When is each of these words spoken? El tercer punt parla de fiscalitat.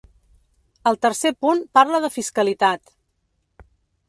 El 0.91 0.97
tercer 1.07 1.31
punt 1.47 1.61
parla 1.79 2.01
de 2.07 2.11
fiscalitat. 2.17 2.93